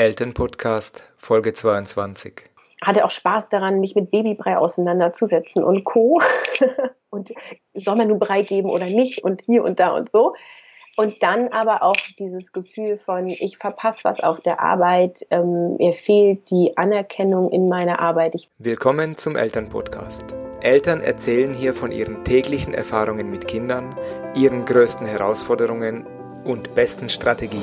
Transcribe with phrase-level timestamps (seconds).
[0.00, 2.32] Elternpodcast Folge 22.
[2.80, 6.22] Hatte auch Spaß daran, mich mit Babybrei auseinanderzusetzen und Co.
[7.10, 7.34] und
[7.74, 10.34] soll man nun Brei geben oder nicht und hier und da und so.
[10.96, 15.92] Und dann aber auch dieses Gefühl von, ich verpasse was auf der Arbeit, ähm, mir
[15.92, 18.34] fehlt die Anerkennung in meiner Arbeit.
[18.34, 20.34] Ich Willkommen zum Elternpodcast.
[20.62, 23.94] Eltern erzählen hier von ihren täglichen Erfahrungen mit Kindern,
[24.34, 26.06] ihren größten Herausforderungen
[26.46, 27.60] und besten Strategien.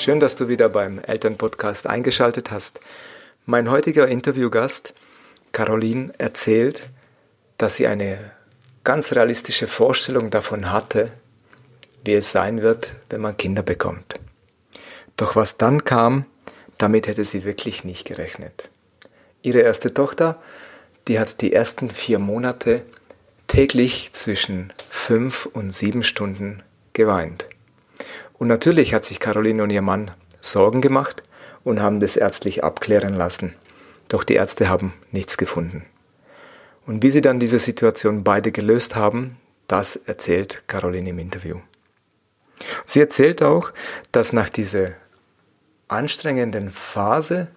[0.00, 2.80] Schön, dass du wieder beim Elternpodcast eingeschaltet hast.
[3.44, 4.94] Mein heutiger Interviewgast,
[5.52, 6.88] Caroline, erzählt,
[7.58, 8.18] dass sie eine
[8.82, 11.12] ganz realistische Vorstellung davon hatte,
[12.02, 14.14] wie es sein wird, wenn man Kinder bekommt.
[15.18, 16.24] Doch was dann kam,
[16.78, 18.70] damit hätte sie wirklich nicht gerechnet.
[19.42, 20.40] Ihre erste Tochter,
[21.08, 22.86] die hat die ersten vier Monate
[23.48, 26.62] täglich zwischen fünf und sieben Stunden
[26.94, 27.49] geweint.
[28.40, 31.22] Und natürlich hat sich Caroline und ihr Mann Sorgen gemacht
[31.62, 33.54] und haben das ärztlich abklären lassen.
[34.08, 35.84] Doch die Ärzte haben nichts gefunden.
[36.86, 39.36] Und wie sie dann diese Situation beide gelöst haben,
[39.68, 41.58] das erzählt Caroline im Interview.
[42.86, 43.72] Sie erzählt auch,
[44.10, 44.92] dass nach dieser
[45.88, 47.48] anstrengenden Phase,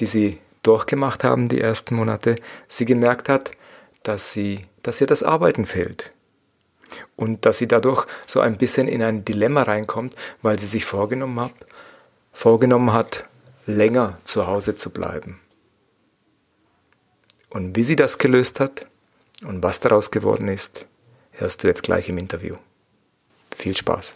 [0.00, 2.36] die sie durchgemacht haben, die ersten Monate,
[2.66, 3.50] sie gemerkt hat,
[4.04, 6.12] dass, sie, dass ihr das Arbeiten fehlt
[7.16, 11.40] und dass sie dadurch so ein bisschen in ein Dilemma reinkommt, weil sie sich vorgenommen
[11.40, 11.54] hat,
[12.32, 13.24] vorgenommen hat,
[13.66, 15.40] länger zu Hause zu bleiben.
[17.50, 18.86] Und wie sie das gelöst hat
[19.46, 20.86] und was daraus geworden ist,
[21.32, 22.56] hörst du jetzt gleich im Interview.
[23.54, 24.14] Viel Spaß.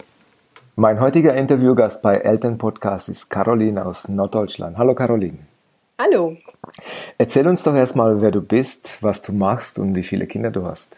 [0.75, 4.77] Mein heutiger Interviewgast bei Elternpodcast ist Caroline aus Norddeutschland.
[4.77, 5.39] Hallo Caroline.
[5.99, 6.37] Hallo.
[7.17, 10.65] Erzähl uns doch erstmal, wer du bist, was du machst und wie viele Kinder du
[10.65, 10.97] hast.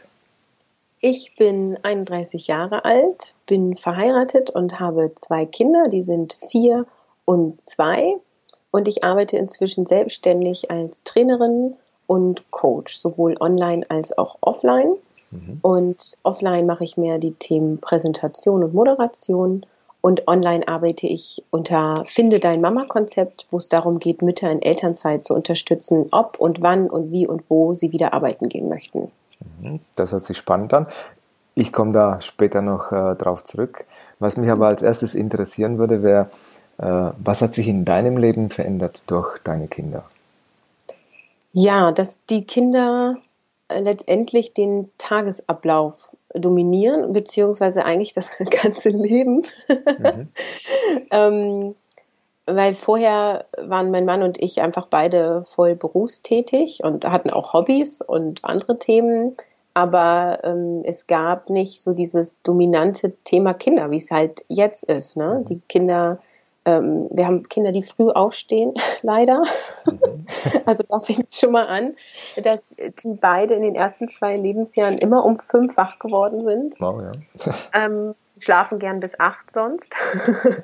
[1.08, 6.88] Ich bin 31 Jahre alt, bin verheiratet und habe zwei Kinder, die sind vier
[7.26, 8.16] und zwei.
[8.71, 11.76] Und ich arbeite inzwischen selbstständig als Trainerin
[12.08, 14.95] und Coach, sowohl online als auch offline.
[15.30, 15.60] Mhm.
[15.61, 19.64] Und offline mache ich mehr die Themen Präsentation und Moderation.
[20.02, 25.23] Und online arbeite ich unter Finde dein Mama-Konzept, wo es darum geht, Mütter in Elternzeit
[25.23, 29.11] zu unterstützen, ob und wann und wie und wo sie wieder arbeiten gehen möchten.
[29.60, 29.80] Mhm.
[29.95, 30.88] Das hört sich spannend an.
[31.56, 33.86] Ich komme da später noch äh, drauf zurück.
[34.20, 36.30] Was mich aber als erstes interessieren würde, wäre,
[36.78, 40.04] äh, was hat sich in deinem Leben verändert durch deine Kinder?
[41.54, 43.17] Ja, dass die Kinder
[43.70, 48.30] äh, letztendlich den Tagesablauf dominieren, beziehungsweise eigentlich das
[48.64, 49.44] ganze Leben.
[49.70, 50.28] Mhm.
[51.11, 51.76] ähm,
[52.45, 58.02] weil vorher waren mein Mann und ich einfach beide voll berufstätig und hatten auch Hobbys
[58.02, 59.36] und andere Themen.
[59.73, 65.17] Aber ähm, es gab nicht so dieses dominante Thema Kinder, wie es halt jetzt ist.
[65.17, 65.44] Ne?
[65.50, 66.20] Die Kinder,
[66.65, 69.43] ähm, wir haben Kinder, die früh aufstehen, leider.
[69.86, 70.21] Mhm.
[70.65, 71.95] also da fängt es schon mal an,
[72.42, 76.75] dass die beide in den ersten zwei Lebensjahren immer um fünf wach geworden sind.
[76.80, 77.54] Wow, ja.
[77.86, 79.93] ähm, schlafen gern bis acht sonst.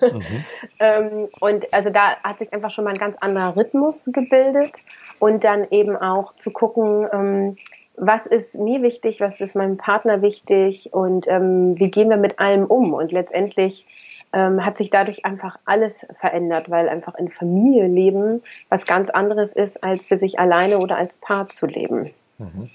[0.01, 0.22] Mhm.
[0.79, 4.84] ähm, und also da hat sich einfach schon mal ein ganz anderer Rhythmus gebildet
[5.19, 7.57] und dann eben auch zu gucken, ähm,
[7.95, 12.40] was ist mir wichtig, was ist meinem Partner wichtig und ähm, wie gehen wir mit
[12.40, 12.94] allem um.
[12.94, 13.85] Und letztendlich
[14.34, 19.53] ähm, hat sich dadurch einfach alles verändert, weil einfach in Familie leben was ganz anderes
[19.53, 22.12] ist, als für sich alleine oder als Paar zu leben.
[22.38, 22.70] Mhm.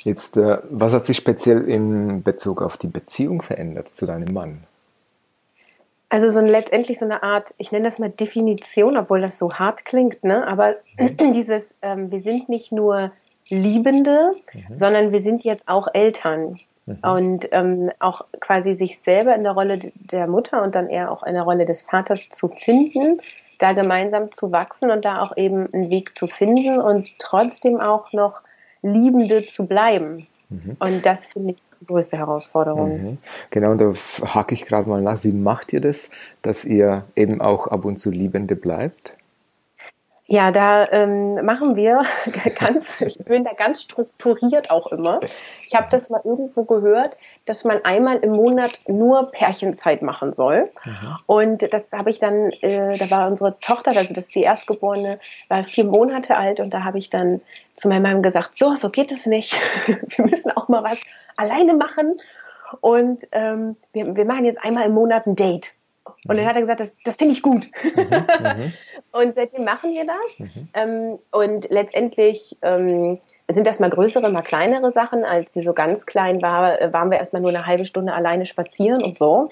[0.00, 4.64] Jetzt, äh, was hat sich speziell in Bezug auf die Beziehung verändert zu deinem Mann?
[6.08, 9.84] Also so letztendlich so eine Art, ich nenne das mal Definition, obwohl das so hart
[9.84, 10.46] klingt, ne?
[10.46, 11.16] Aber mhm.
[11.32, 13.10] dieses, ähm, wir sind nicht nur
[13.48, 14.76] Liebende, mhm.
[14.76, 16.58] sondern wir sind jetzt auch Eltern.
[16.86, 16.98] Mhm.
[17.02, 21.22] Und ähm, auch quasi sich selber in der Rolle der Mutter und dann eher auch
[21.24, 23.20] in der Rolle des Vaters zu finden,
[23.58, 28.12] da gemeinsam zu wachsen und da auch eben einen Weg zu finden und trotzdem auch
[28.12, 28.42] noch
[28.82, 30.26] Liebende zu bleiben.
[30.48, 30.76] Mhm.
[30.78, 33.02] Und das finde ich die größte Herausforderung.
[33.02, 33.18] Mhm.
[33.50, 33.92] Genau, und da
[34.34, 35.24] hake ich gerade mal nach.
[35.24, 36.10] Wie macht ihr das,
[36.42, 39.16] dass ihr eben auch ab und zu Liebende bleibt?
[40.28, 42.02] Ja, da ähm, machen wir
[42.58, 45.20] ganz, ich bin da ganz strukturiert auch immer.
[45.64, 50.70] Ich habe das mal irgendwo gehört, dass man einmal im Monat nur Pärchenzeit machen soll.
[50.84, 51.16] Mhm.
[51.26, 55.20] Und das habe ich dann, äh, da war unsere Tochter, also das ist die Erstgeborene,
[55.48, 57.40] war vier Monate alt und da habe ich dann
[57.74, 59.56] zu meinem Mann gesagt, so, so geht es nicht.
[59.86, 60.98] wir müssen auch mal was
[61.36, 62.20] alleine machen.
[62.80, 65.72] Und ähm, wir, wir machen jetzt einmal im Monat ein Date.
[66.28, 67.68] Und dann hat er gesagt, das, das finde ich gut.
[67.82, 68.72] Mhm, mhm.
[69.12, 70.38] und seitdem machen wir das.
[70.38, 70.68] Mhm.
[70.74, 73.18] Ähm, und letztendlich ähm,
[73.48, 75.24] sind das mal größere, mal kleinere Sachen.
[75.24, 78.44] Als sie so ganz klein war, äh, waren wir erstmal nur eine halbe Stunde alleine
[78.44, 79.50] spazieren und so.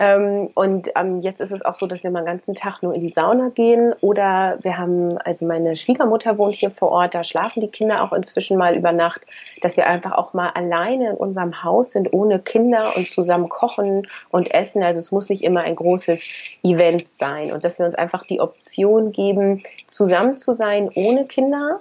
[0.00, 2.94] Ähm, und ähm, jetzt ist es auch so, dass wir mal den ganzen Tag nur
[2.94, 7.22] in die Sauna gehen oder wir haben, also meine Schwiegermutter wohnt hier vor Ort, da
[7.22, 9.26] schlafen die Kinder auch inzwischen mal über Nacht,
[9.60, 14.08] dass wir einfach auch mal alleine in unserem Haus sind, ohne Kinder und zusammen kochen
[14.30, 14.82] und essen.
[14.82, 16.24] Also es muss nicht immer ein großes
[16.62, 21.78] Event sein und dass wir uns einfach die Option geben, zusammen zu sein ohne Kinder.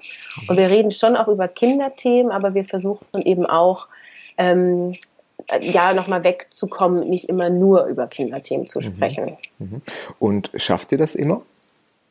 [0.50, 3.88] Und wir reden schon auch über Kinderthemen, aber wir versuchen eben auch,
[4.38, 4.94] ähm,
[5.62, 8.84] ja, nochmal wegzukommen, nicht immer nur über Kinderthemen zu mhm.
[8.84, 9.38] sprechen.
[9.60, 9.82] Mhm.
[10.20, 11.42] Und schafft ihr das immer?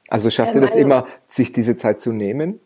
[0.08, 2.60] Also schafft ihr das also, immer, sich diese Zeit zu nehmen?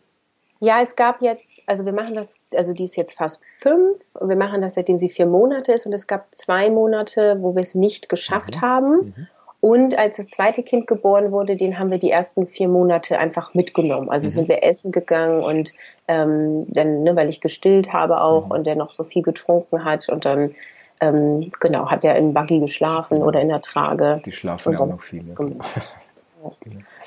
[0.59, 4.37] Ja, es gab jetzt, also wir machen das, also die ist jetzt fast fünf, wir
[4.37, 7.75] machen das seitdem sie vier Monate ist und es gab zwei Monate, wo wir es
[7.75, 8.61] nicht geschafft mhm.
[8.61, 8.91] haben.
[8.91, 9.27] Mhm.
[9.63, 13.53] Und als das zweite Kind geboren wurde, den haben wir die ersten vier Monate einfach
[13.53, 14.09] mitgenommen.
[14.09, 14.31] Also mhm.
[14.31, 15.71] sind wir essen gegangen und
[16.09, 18.51] ähm, dann, ne, weil ich gestillt habe auch mhm.
[18.51, 20.51] und der noch so viel getrunken hat und dann
[20.99, 24.21] ähm, genau hat er im Buggy geschlafen oder in der Trage.
[24.25, 25.21] Die schlafen ja auch noch viel.
[25.21, 25.55] Ne?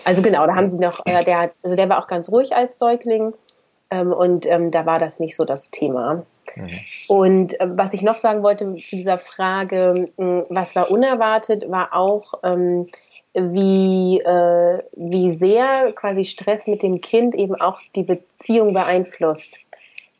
[0.06, 2.78] Also genau, da haben sie noch, äh, der, also der war auch ganz ruhig als
[2.78, 3.34] Säugling
[3.90, 6.24] ähm, und ähm, da war das nicht so das Thema.
[6.54, 6.70] Mhm.
[7.08, 11.70] Und äh, was ich noch sagen wollte zu dieser Frage, mh, hm, was war unerwartet,
[11.70, 12.86] war auch, ähm,
[13.34, 19.58] wie, äh, wie sehr quasi Stress mit dem Kind eben auch die Beziehung beeinflusst,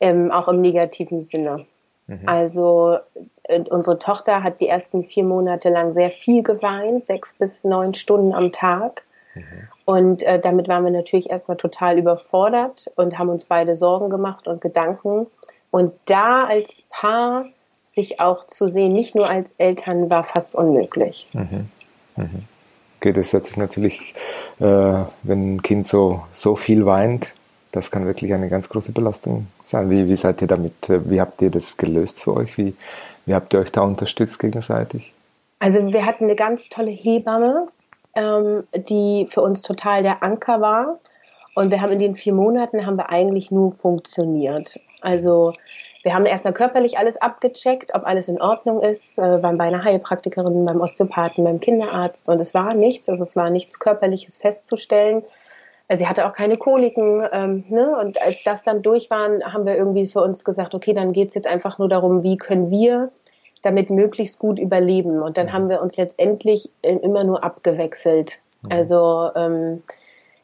[0.01, 1.65] ähm, auch im negativen Sinne.
[2.07, 2.21] Mhm.
[2.27, 2.99] Also
[3.45, 7.95] äh, unsere Tochter hat die ersten vier Monate lang sehr viel geweint, sechs bis neun
[7.95, 9.07] Stunden am Tag.
[9.37, 9.69] Mhm.
[9.85, 14.49] Und äh, damit waren wir natürlich erstmal total überfordert und haben uns beide Sorgen gemacht
[14.49, 15.27] und Gedanken.
[15.71, 17.47] Und da als Paar
[17.89, 21.29] sich auch zu sehen, nicht nur als Eltern, war fast unmöglich.
[21.33, 21.69] Mhm.
[22.17, 22.45] Mhm.
[22.99, 24.15] Okay, das hört sich natürlich,
[24.59, 24.65] äh,
[25.23, 27.35] wenn ein Kind so, so viel weint,
[27.73, 29.91] das kann wirklich eine ganz große Belastung sein.
[29.91, 32.57] Wie, wie seid ihr damit, äh, wie habt ihr das gelöst für euch?
[32.57, 32.75] Wie,
[33.27, 35.13] wie habt ihr euch da unterstützt gegenseitig?
[35.59, 37.69] Also wir hatten eine ganz tolle Hebamme,
[38.17, 40.99] ähm, die für uns total der Anker war.
[41.55, 44.79] Und wir haben in den vier Monaten haben wir eigentlich nur funktioniert.
[45.01, 45.53] Also
[46.03, 49.85] wir haben erstmal körperlich alles abgecheckt, ob alles in Ordnung ist, äh, waren bei einer
[49.85, 55.23] Heilpraktikerin, beim Osteopathen, beim Kinderarzt und es war nichts, also es war nichts Körperliches festzustellen.
[55.89, 57.27] Also sie hatte auch keine Koliken.
[57.33, 57.97] Ähm, ne?
[57.99, 61.29] Und als das dann durch war, haben wir irgendwie für uns gesagt, okay, dann geht
[61.29, 63.13] es jetzt einfach nur darum, wie können wir
[63.67, 65.21] damit möglichst gut überleben.
[65.21, 68.39] Und dann haben wir uns letztendlich immer nur abgewechselt.
[68.71, 69.83] Also ähm,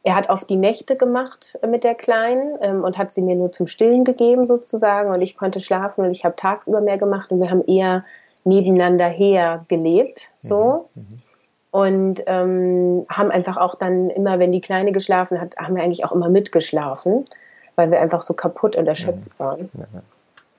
[0.04, 3.52] er hat oft die Nächte gemacht mit der Kleinen ähm, und hat sie mir nur
[3.52, 7.40] zum Stillen gegeben sozusagen und ich konnte schlafen und ich habe tagsüber mehr gemacht und
[7.40, 8.04] wir haben eher
[8.44, 11.18] nebeneinander her gelebt so mhm, mhm.
[11.70, 16.04] und ähm, haben einfach auch dann immer, wenn die Kleine geschlafen hat, haben wir eigentlich
[16.04, 17.24] auch immer mitgeschlafen,
[17.76, 19.44] weil wir einfach so kaputt und erschöpft mhm.
[19.44, 19.70] waren.
[19.74, 20.02] Ja.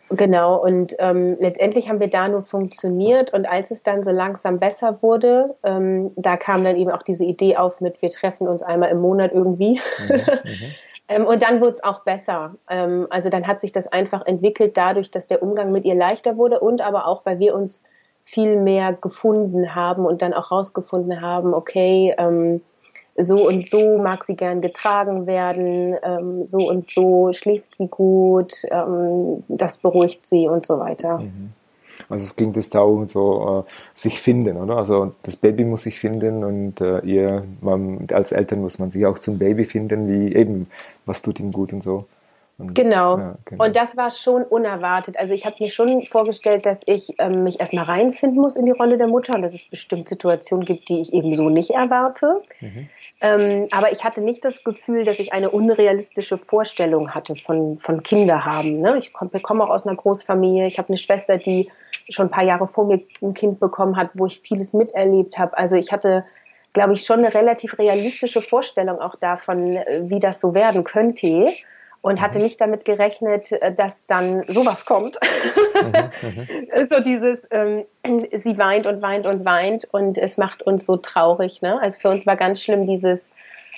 [0.10, 4.60] Genau, und ähm, letztendlich haben wir da nur funktioniert und als es dann so langsam
[4.60, 8.62] besser wurde, ähm, da kam dann eben auch diese Idee auf mit, wir treffen uns
[8.62, 9.80] einmal im Monat irgendwie.
[10.00, 10.76] Mhm, mhm.
[11.08, 12.56] ähm, und dann wurde es auch besser.
[12.70, 16.38] Ähm, also dann hat sich das einfach entwickelt dadurch, dass der Umgang mit ihr leichter
[16.38, 17.82] wurde und aber auch, weil wir uns
[18.22, 22.62] viel mehr gefunden haben und dann auch rausgefunden haben, okay, ähm,
[23.18, 28.54] so und so mag sie gern getragen werden, ähm, so und so schläft sie gut,
[28.72, 31.20] ähm, das beruhigt sie und so weiter.
[31.20, 31.54] Mhm.
[32.10, 34.78] Also es ging das darum, so äh, sich finden, oder?
[34.78, 39.06] Also das Baby muss sich finden und äh, ihr, man, als Eltern muss man sich
[39.06, 40.64] auch zum Baby finden, wie eben,
[41.06, 42.06] was tut ihm gut und so.
[42.58, 43.18] Und, genau.
[43.18, 43.66] Ja, genau.
[43.66, 45.18] Und das war schon unerwartet.
[45.18, 48.72] Also ich habe mir schon vorgestellt, dass ich ähm, mich erstmal reinfinden muss in die
[48.72, 52.42] Rolle der Mutter und dass es bestimmt Situationen gibt, die ich eben so nicht erwarte.
[52.62, 52.90] Mhm.
[53.22, 58.04] Ähm, aber ich hatte nicht das Gefühl, dass ich eine unrealistische Vorstellung hatte von, von
[58.04, 58.82] Kinder haben.
[58.82, 58.98] Ne?
[59.00, 60.68] Ich komme komm auch aus einer Großfamilie.
[60.68, 61.72] Ich habe eine Schwester, die
[62.10, 65.58] schon ein paar Jahre vor mir ein Kind bekommen hat, wo ich vieles miterlebt habe.
[65.58, 66.24] Also ich hatte
[66.74, 71.54] glaube ich, schon eine relativ realistische Vorstellung auch davon, äh, wie das so werden könnte
[72.04, 72.44] und hatte mhm.
[72.44, 75.18] nicht damit gerechnet, äh, dass dann sowas kommt.
[75.82, 75.92] Mhm,
[76.22, 76.88] mhm.
[76.88, 77.86] so dieses, ähm,
[78.32, 81.62] sie weint und weint und weint und es macht uns so traurig.
[81.62, 81.82] Ne?
[81.82, 83.32] Also für uns war ganz schlimm dieses,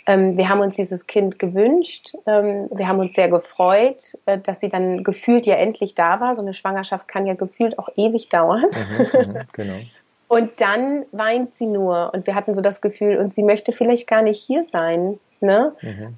[0.08, 4.60] ähm, wir haben uns dieses Kind gewünscht, ähm, wir haben uns sehr gefreut, äh, dass
[4.60, 6.34] sie dann gefühlt ja endlich da war.
[6.34, 8.66] So eine Schwangerschaft kann ja gefühlt auch ewig dauern.
[8.72, 9.74] Mhm genau.
[10.28, 14.08] Und dann weint sie nur und wir hatten so das Gefühl, und sie möchte vielleicht
[14.08, 15.20] gar nicht hier sein.
[15.40, 15.76] Ne?
[15.84, 16.16] Mhm.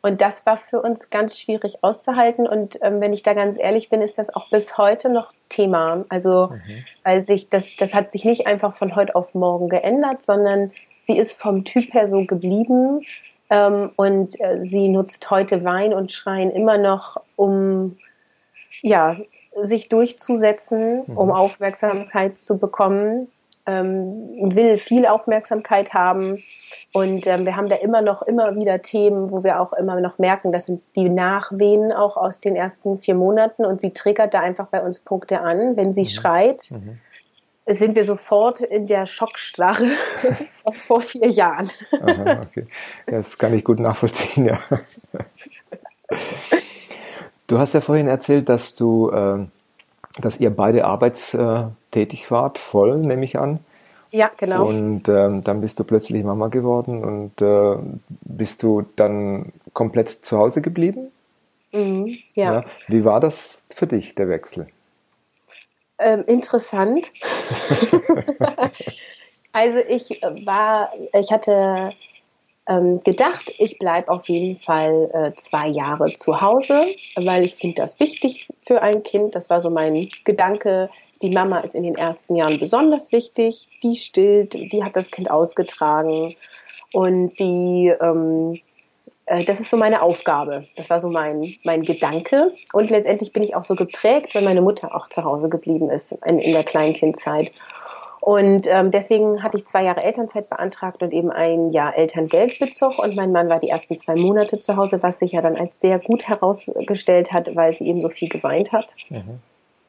[0.00, 2.46] Und das war für uns ganz schwierig auszuhalten.
[2.46, 6.04] Und ähm, wenn ich da ganz ehrlich bin, ist das auch bis heute noch Thema.
[6.08, 6.84] Also, mhm.
[7.02, 11.18] weil sich das, das hat sich nicht einfach von heute auf morgen geändert, sondern sie
[11.18, 13.00] ist vom Typ her so geblieben.
[13.50, 17.96] Ähm, und äh, sie nutzt heute Wein und Schreien immer noch, um
[18.82, 19.16] ja,
[19.60, 21.16] sich durchzusetzen, mhm.
[21.16, 23.28] um Aufmerksamkeit zu bekommen,
[23.68, 26.42] ähm, will viel Aufmerksamkeit haben.
[26.94, 30.18] Und ähm, wir haben da immer noch, immer wieder Themen, wo wir auch immer noch
[30.18, 34.40] merken, das sind die Nachwehen auch aus den ersten vier Monaten und sie triggert da
[34.40, 35.76] einfach bei uns Punkte an.
[35.76, 36.06] Wenn sie mhm.
[36.06, 36.98] schreit, mhm.
[37.66, 39.86] sind wir sofort in der Schockstarre
[40.72, 41.70] vor vier Jahren.
[41.92, 42.66] Aha, okay.
[43.06, 44.58] Das kann ich gut nachvollziehen, ja.
[47.48, 49.46] Du hast ja vorhin erzählt, dass du, äh,
[50.20, 53.60] dass ihr beide arbeitstätig wart, voll, nehme ich an.
[54.10, 54.66] Ja, genau.
[54.66, 57.76] Und ähm, dann bist du plötzlich Mama geworden und äh,
[58.08, 61.12] bist du dann komplett zu Hause geblieben?
[61.72, 62.54] Mhm, ja.
[62.54, 62.64] ja.
[62.86, 64.68] Wie war das für dich, der Wechsel?
[65.98, 67.12] Ähm, interessant.
[69.52, 71.90] also ich war, ich hatte
[72.68, 77.82] ähm, gedacht, ich bleibe auf jeden Fall äh, zwei Jahre zu Hause, weil ich finde
[77.82, 79.34] das wichtig für ein Kind.
[79.34, 80.90] Das war so mein Gedanke.
[81.22, 83.68] Die Mama ist in den ersten Jahren besonders wichtig.
[83.82, 86.36] Die stillt, die hat das Kind ausgetragen
[86.92, 88.60] und die, ähm,
[89.26, 90.66] äh, das ist so meine Aufgabe.
[90.76, 92.52] Das war so mein, mein Gedanke.
[92.72, 96.12] Und letztendlich bin ich auch so geprägt, weil meine Mutter auch zu Hause geblieben ist
[96.26, 97.50] in, in der Kleinkindzeit.
[98.28, 102.98] Und ähm, deswegen hatte ich zwei Jahre Elternzeit beantragt und eben ein Jahr Elterngeldbezug.
[102.98, 105.80] Und mein Mann war die ersten zwei Monate zu Hause, was sich ja dann als
[105.80, 108.94] sehr gut herausgestellt hat, weil sie eben so viel geweint hat.
[109.08, 109.40] Mhm.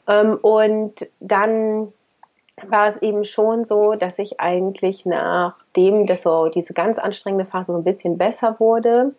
[0.08, 1.92] Ähm, und dann
[2.66, 7.74] war es eben schon so, dass ich eigentlich nachdem das so diese ganz anstrengende Phase
[7.74, 9.16] so ein bisschen besser wurde,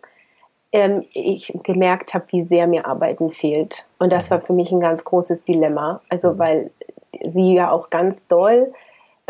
[0.71, 3.85] ähm, ich gemerkt habe, wie sehr mir Arbeiten fehlt.
[3.99, 6.01] Und das war für mich ein ganz großes Dilemma.
[6.09, 6.39] Also mhm.
[6.39, 6.71] weil
[7.23, 8.73] sie ja auch ganz doll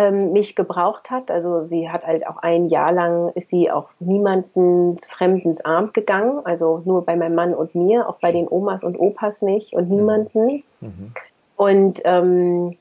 [0.02, 1.30] ähm, mich gebraucht hat.
[1.30, 6.42] Also sie hat halt auch ein Jahr lang ist sie auf niemandens fremdens Arm gegangen,
[6.44, 9.90] also nur bei meinem Mann und mir, auch bei den Omas und Opas nicht und
[9.90, 10.64] niemanden.
[10.80, 11.14] Mhm.
[11.56, 12.78] Und ähm,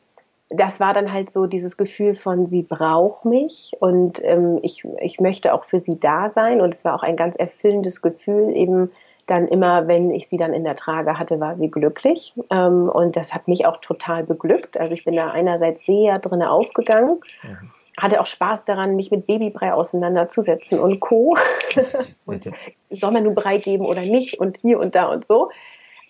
[0.48, 5.20] das war dann halt so dieses Gefühl von, sie braucht mich und ähm, ich, ich
[5.20, 6.60] möchte auch für sie da sein.
[6.60, 8.90] Und es war auch ein ganz erfüllendes Gefühl, eben
[9.30, 12.34] dann immer, wenn ich sie dann in der Trage hatte, war sie glücklich.
[12.50, 14.78] Ähm, und das hat mich auch total beglückt.
[14.78, 17.20] Also ich bin da einerseits sehr drin aufgegangen.
[17.42, 17.70] Mhm.
[17.96, 21.36] Hatte auch Spaß daran, mich mit Babybrei auseinanderzusetzen und Co.
[22.26, 22.50] und
[22.90, 25.50] soll man nun Brei geben oder nicht und hier und da und so.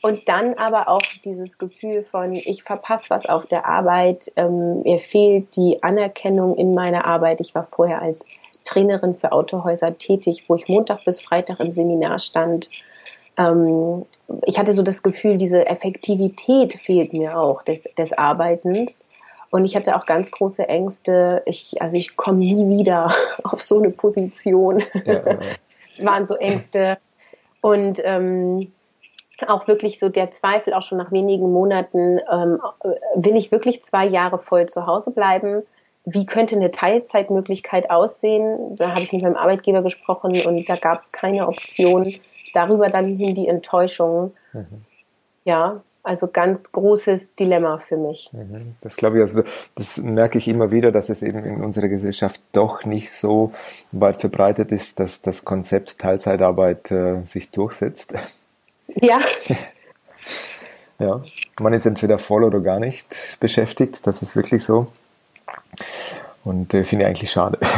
[0.02, 4.98] Und dann aber auch dieses Gefühl von, ich verpasse was auf der Arbeit, ähm, mir
[4.98, 7.40] fehlt die Anerkennung in meiner Arbeit.
[7.42, 8.24] Ich war vorher als
[8.64, 12.70] Trainerin für Autohäuser tätig, wo ich Montag bis Freitag im Seminar stand
[13.40, 14.04] ähm,
[14.44, 19.08] ich hatte so das Gefühl, diese Effektivität fehlt mir auch des, des Arbeitens.
[19.50, 21.42] Und ich hatte auch ganz große Ängste.
[21.46, 23.12] Ich, also ich komme nie wieder
[23.44, 24.82] auf so eine Position.
[25.04, 25.38] Ja,
[26.04, 26.98] waren so Ängste.
[27.60, 28.72] Und ähm,
[29.46, 32.60] auch wirklich so der Zweifel, auch schon nach wenigen Monaten, ähm,
[33.14, 35.62] will ich wirklich zwei Jahre voll zu Hause bleiben?
[36.04, 38.76] Wie könnte eine Teilzeitmöglichkeit aussehen?
[38.76, 42.14] Da habe ich mit meinem Arbeitgeber gesprochen und da gab es keine Option
[42.52, 44.32] darüber dann hin die Enttäuschung.
[44.52, 44.66] Mhm.
[45.44, 48.30] Ja, also ganz großes Dilemma für mich.
[48.32, 48.74] Mhm.
[48.80, 49.42] Das glaube ich, also
[49.74, 53.52] das merke ich immer wieder, dass es eben in unserer Gesellschaft doch nicht so
[53.92, 58.14] weit verbreitet ist, dass das Konzept Teilzeitarbeit äh, sich durchsetzt.
[58.88, 59.20] Ja.
[60.98, 61.20] ja,
[61.60, 64.86] man ist entweder voll oder gar nicht beschäftigt, das ist wirklich so.
[66.44, 67.58] Und äh, finde ich eigentlich schade.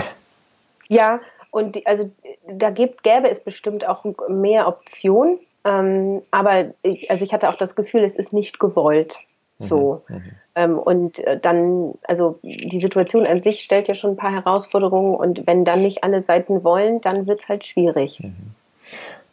[0.89, 2.11] Ja, und die, also
[2.47, 5.39] da gibt, gäbe es bestimmt auch mehr Optionen.
[5.65, 9.19] Ähm, aber ich, also ich hatte auch das Gefühl, es ist nicht gewollt.
[9.59, 10.03] So.
[10.09, 10.23] Mhm, mhm.
[10.57, 15.15] ähm, und äh, dann, also die Situation an sich stellt ja schon ein paar Herausforderungen
[15.15, 18.21] und wenn dann nicht alle Seiten wollen, dann wird es halt schwierig.
[18.21, 18.35] Mhm.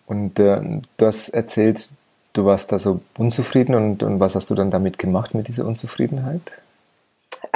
[0.05, 0.61] Und äh,
[0.97, 1.93] du hast erzählt,
[2.33, 5.65] du warst da so unzufrieden und, und was hast du dann damit gemacht mit dieser
[5.65, 6.53] Unzufriedenheit?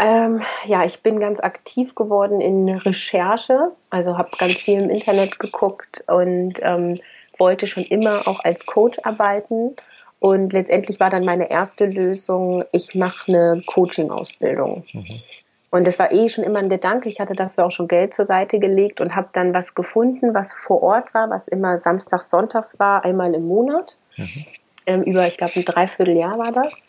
[0.04, 5.40] Ähm, ja, ich bin ganz aktiv geworden in Recherche, also habe ganz viel im Internet
[5.40, 6.96] geguckt und ähm,
[7.38, 9.78] wollte schon immer auch als Coach arbeiten.
[10.20, 14.84] Und letztendlich war dann meine erste Lösung, ich mache eine Coaching-Ausbildung.
[14.92, 15.22] Mhm.
[15.70, 17.08] Und das war eh schon immer ein Gedanke.
[17.08, 20.52] Ich hatte dafür auch schon Geld zur Seite gelegt und habe dann was gefunden, was
[20.52, 23.96] vor Ort war, was immer samstags, sonntags war, einmal im Monat.
[24.18, 24.46] Mhm.
[24.86, 26.86] Ähm, über, ich glaube, ein Dreivierteljahr war das.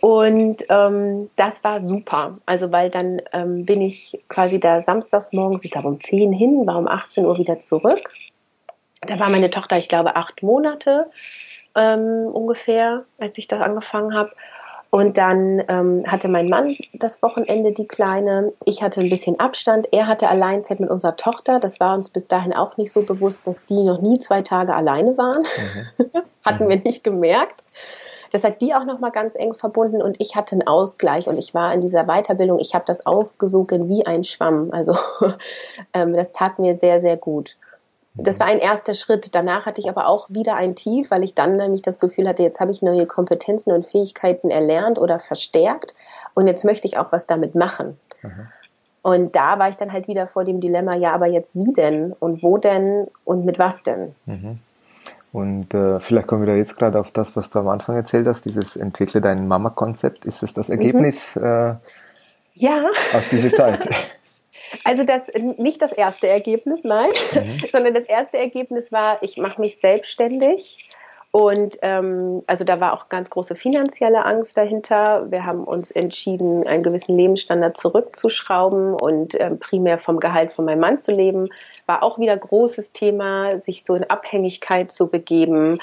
[0.00, 2.38] Und ähm, das war super.
[2.46, 6.66] Also, weil dann ähm, bin ich quasi da samstags morgens, ich glaube um 10 hin,
[6.66, 8.12] war um 18 Uhr wieder zurück.
[9.02, 11.10] Da war meine Tochter, ich glaube, acht Monate
[11.74, 14.32] ähm, ungefähr, als ich das angefangen habe.
[14.90, 18.52] Und dann ähm, hatte mein Mann das Wochenende die Kleine.
[18.64, 19.88] Ich hatte ein bisschen Abstand.
[19.92, 21.60] Er hatte Alleinzeit mit unserer Tochter.
[21.60, 24.74] Das war uns bis dahin auch nicht so bewusst, dass die noch nie zwei Tage
[24.74, 25.42] alleine waren.
[25.42, 26.10] Mhm.
[26.44, 26.68] Hatten mhm.
[26.70, 27.62] wir nicht gemerkt.
[28.30, 31.38] Das hat die auch noch mal ganz eng verbunden und ich hatte einen Ausgleich und
[31.38, 32.58] ich war in dieser Weiterbildung.
[32.58, 34.68] Ich habe das aufgesogen wie ein Schwamm.
[34.70, 34.96] Also
[35.94, 37.56] ähm, das tat mir sehr, sehr gut
[38.18, 39.34] das war ein erster Schritt.
[39.34, 42.42] Danach hatte ich aber auch wieder ein Tief, weil ich dann nämlich das Gefühl hatte,
[42.42, 45.94] jetzt habe ich neue Kompetenzen und Fähigkeiten erlernt oder verstärkt
[46.34, 47.98] und jetzt möchte ich auch was damit machen.
[48.22, 48.48] Mhm.
[49.02, 52.12] Und da war ich dann halt wieder vor dem Dilemma, ja, aber jetzt wie denn
[52.18, 54.14] und wo denn und mit was denn?
[54.26, 54.58] Mhm.
[55.32, 58.26] Und äh, vielleicht kommen wir da jetzt gerade auf das, was du am Anfang erzählt
[58.26, 60.24] hast, dieses Entwickle dein Mama-Konzept.
[60.24, 61.44] Ist es das Ergebnis mhm.
[61.44, 61.74] äh,
[62.54, 62.90] ja.
[63.12, 63.88] aus dieser Zeit?
[64.84, 67.68] Also das nicht das erste Ergebnis, nein, mhm.
[67.72, 70.90] sondern das erste Ergebnis war, ich mache mich selbstständig.
[71.30, 75.30] Und ähm, also da war auch ganz große finanzielle Angst dahinter.
[75.30, 80.80] Wir haben uns entschieden, einen gewissen Lebensstandard zurückzuschrauben und ähm, primär vom Gehalt von meinem
[80.80, 81.48] Mann zu leben.
[81.84, 85.78] War auch wieder großes Thema, sich so in Abhängigkeit zu begeben.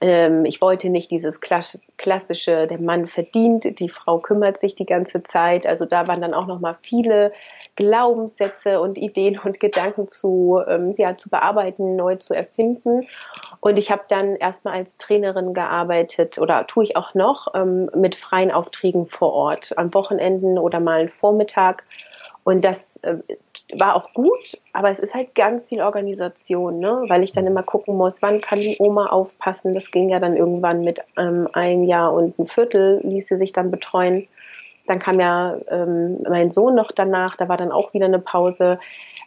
[0.00, 5.22] Ähm, ich wollte nicht dieses klassische, der Mann verdient, die Frau kümmert sich die ganze
[5.22, 5.66] Zeit.
[5.66, 7.32] Also da waren dann auch noch mal viele
[7.76, 13.06] Glaubenssätze und Ideen und Gedanken zu, ähm, ja, zu bearbeiten, neu zu erfinden.
[13.60, 18.14] Und ich habe dann erstmal als Trainerin gearbeitet oder tue ich auch noch ähm, mit
[18.14, 21.84] freien Aufträgen vor Ort, am Wochenenden oder mal einen Vormittag.
[22.44, 23.16] Und das äh,
[23.78, 27.04] war auch gut, aber es ist halt ganz viel Organisation, ne?
[27.08, 29.72] weil ich dann immer gucken muss, wann kann die Oma aufpassen.
[29.72, 33.54] Das ging ja dann irgendwann mit ähm, ein Jahr und ein Viertel, ließ sie sich
[33.54, 34.28] dann betreuen.
[34.86, 38.78] Dann kam ja ähm, mein Sohn noch danach, da war dann auch wieder eine Pause.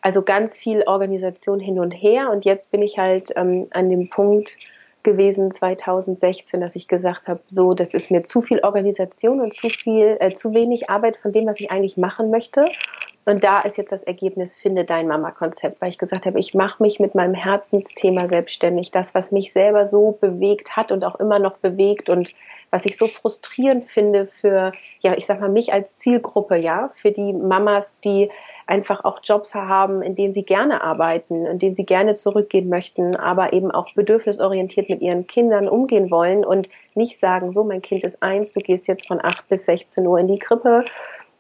[0.04, 2.30] Also ganz viel Organisation hin und her.
[2.30, 4.56] Und jetzt bin ich halt ähm, an dem Punkt
[5.08, 9.70] gewesen 2016, dass ich gesagt habe, so, das ist mir zu viel Organisation und zu
[9.70, 12.66] viel, äh, zu wenig Arbeit von dem, was ich eigentlich machen möchte.
[13.26, 16.84] Und da ist jetzt das Ergebnis, finde dein Mama-Konzept, weil ich gesagt habe, ich mache
[16.84, 18.92] mich mit meinem Herzensthema selbstständig.
[18.92, 22.34] Das, was mich selber so bewegt hat und auch immer noch bewegt und
[22.70, 27.12] was ich so frustrierend finde für, ja, ich sag mal, mich als Zielgruppe, ja, für
[27.12, 28.30] die Mamas, die
[28.68, 33.16] einfach auch Jobs haben, in denen sie gerne arbeiten, in denen sie gerne zurückgehen möchten,
[33.16, 38.04] aber eben auch bedürfnisorientiert mit ihren Kindern umgehen wollen und nicht sagen, so, mein Kind
[38.04, 40.86] ist eins, du gehst jetzt von acht bis 16 Uhr in die Krippe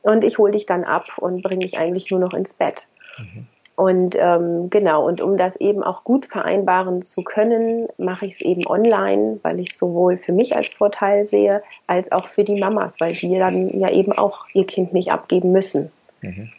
[0.01, 2.87] und ich hole dich dann ab und bringe dich eigentlich nur noch ins Bett.
[3.17, 3.47] Mhm.
[3.75, 8.41] Und ähm, genau, und um das eben auch gut vereinbaren zu können, mache ich es
[8.41, 12.99] eben online, weil ich sowohl für mich als Vorteil sehe, als auch für die Mamas,
[12.99, 15.91] weil die dann ja eben auch ihr Kind nicht abgeben müssen.
[16.21, 16.49] Mhm.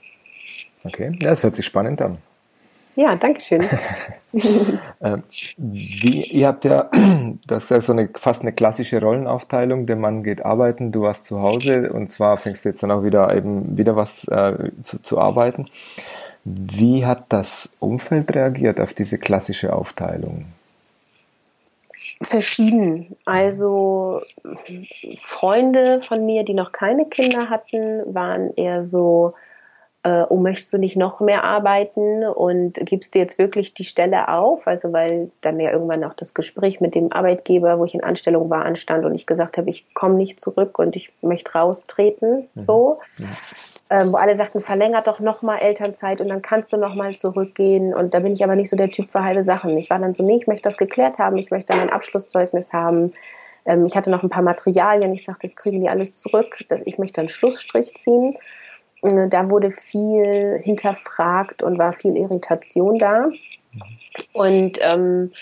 [0.85, 2.19] Okay, ja, das hört sich spannend an.
[2.97, 3.62] Ja, danke schön.
[4.33, 5.19] äh,
[5.57, 6.91] wie, ihr habt ja,
[7.47, 9.87] das ist so eine, fast eine klassische Rollenaufteilung.
[9.87, 13.05] Der Mann geht arbeiten, du warst zu Hause und zwar fängst du jetzt dann auch
[13.05, 15.69] wieder eben wieder was äh, zu, zu arbeiten.
[16.45, 20.47] Wie hat das Umfeld reagiert auf diese klassische Aufteilung?
[22.21, 23.17] Verschieden.
[23.25, 24.23] Also
[25.23, 29.35] Freunde von mir, die noch keine Kinder hatten, waren eher so,
[30.05, 34.29] äh, oh, möchtest du nicht noch mehr arbeiten und gibst du jetzt wirklich die Stelle
[34.29, 34.67] auf?
[34.67, 38.49] Also weil dann ja irgendwann auch das Gespräch mit dem Arbeitgeber, wo ich in Anstellung
[38.49, 42.63] war, anstand und ich gesagt habe, ich komme nicht zurück und ich möchte raustreten, mhm.
[42.63, 42.97] so.
[43.19, 43.27] Mhm.
[43.91, 47.15] Ähm, wo alle sagten, verlängert doch noch mal Elternzeit und dann kannst du noch mal
[47.15, 49.77] zurückgehen und da bin ich aber nicht so der Typ für halbe Sachen.
[49.79, 53.15] Ich war dann so, nee, ich möchte das geklärt haben, ich möchte mein Abschlusszeugnis haben,
[53.65, 56.99] ähm, ich hatte noch ein paar Materialien, ich sagte, das kriegen die alles zurück, ich
[56.99, 58.37] möchte einen Schlussstrich ziehen.
[59.03, 63.31] Äh, da wurde viel hinterfragt und war viel Irritation da.
[64.33, 65.33] Und ähm,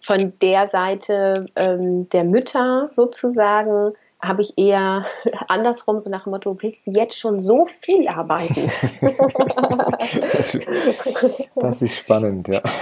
[0.00, 5.06] von der Seite ähm, der Mütter sozusagen habe ich eher
[5.48, 8.70] andersrum so nach dem Motto, willst du jetzt schon so viel arbeiten?
[11.56, 12.62] das ist spannend, ja.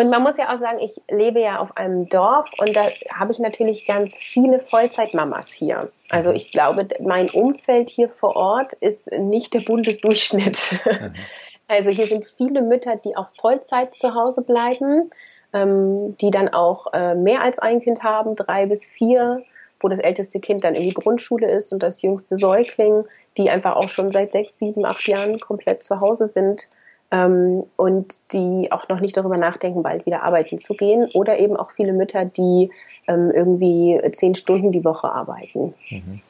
[0.00, 3.32] Und man muss ja auch sagen, ich lebe ja auf einem Dorf und da habe
[3.32, 5.90] ich natürlich ganz viele Vollzeitmamas hier.
[6.08, 10.80] Also ich glaube, mein Umfeld hier vor Ort ist nicht der Bundesdurchschnitt.
[10.84, 11.14] Mhm.
[11.68, 15.08] Also hier sind viele Mütter, die auch Vollzeit zu Hause bleiben,
[15.52, 19.44] ähm, die dann auch äh, mehr als ein Kind haben, drei bis vier,
[19.78, 23.04] wo das älteste Kind dann in die Grundschule ist und das jüngste Säugling,
[23.36, 26.68] die einfach auch schon seit sechs, sieben, acht Jahren komplett zu Hause sind
[27.10, 31.08] ähm, und die auch noch nicht darüber nachdenken, bald wieder arbeiten zu gehen.
[31.14, 32.70] Oder eben auch viele Mütter, die
[33.08, 35.74] ähm, irgendwie zehn Stunden die Woche arbeiten.
[35.90, 36.20] Mhm.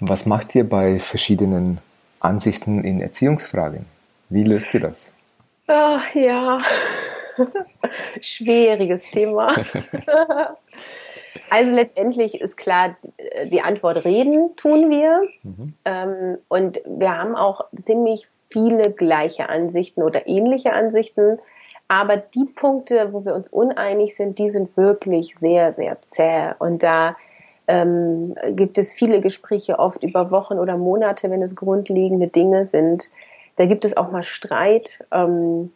[0.00, 1.78] Was macht ihr bei verschiedenen
[2.20, 3.86] Ansichten in Erziehungsfragen?
[4.28, 5.12] Wie löst ihr das?
[5.66, 6.60] Ach, ja,
[8.20, 9.48] Schwieriges Thema.
[11.50, 12.96] also letztendlich ist klar,
[13.46, 15.22] die Antwort reden tun wir.
[15.42, 15.74] Mhm.
[15.84, 21.40] Ähm, und wir haben auch ziemlich viele gleiche Ansichten oder ähnliche Ansichten.
[21.88, 26.52] Aber die Punkte, wo wir uns uneinig sind, die sind wirklich sehr, sehr zäh.
[26.60, 27.16] Und da
[27.66, 33.10] ähm, gibt es viele Gespräche, oft über Wochen oder Monate, wenn es grundlegende Dinge sind.
[33.56, 35.04] Da gibt es auch mal Streit.
[35.10, 35.72] Ähm,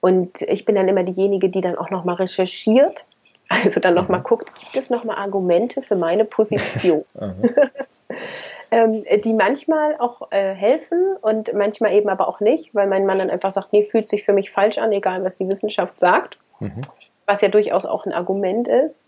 [0.00, 3.04] und ich bin dann immer diejenige, die dann auch noch mal recherchiert.
[3.48, 4.24] Also dann noch mal mhm.
[4.24, 7.04] guckt, gibt es noch mal Argumente für meine Position?
[8.72, 13.18] ähm, die manchmal auch äh, helfen und manchmal eben aber auch nicht, weil mein Mann
[13.18, 16.38] dann einfach sagt, nee, fühlt sich für mich falsch an, egal was die Wissenschaft sagt.
[16.58, 16.80] Mhm.
[17.26, 19.04] Was ja durchaus auch ein Argument ist.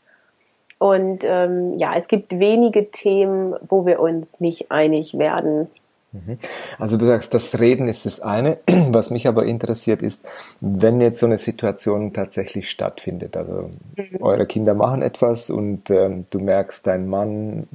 [0.79, 5.71] Und ähm, ja, es gibt wenige Themen, wo wir uns nicht einig werden.
[6.15, 6.39] Mhm.
[6.79, 8.59] Also du sagst, das Reden ist das eine.
[8.91, 10.25] Was mich aber interessiert ist,
[10.61, 13.37] wenn jetzt so eine Situation tatsächlich stattfindet.
[13.37, 14.23] Also mhm.
[14.23, 17.67] eure Kinder machen etwas und ähm, du merkst, dein Mann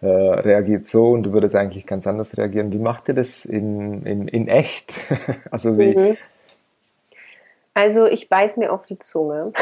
[0.00, 2.72] äh, reagiert so und du würdest eigentlich ganz anders reagieren.
[2.72, 4.94] Wie macht ihr das in, in, in echt?
[5.50, 6.16] also wie, mhm.
[7.74, 9.52] Also ich beiß mir auf die Zunge.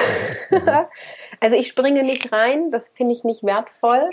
[0.50, 0.68] Mhm.
[1.40, 4.10] also ich springe nicht rein, das finde ich nicht wertvoll.